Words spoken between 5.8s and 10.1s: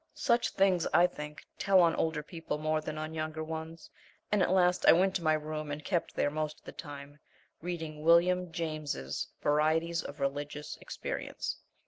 kept there most of the time, reading William James's Varieties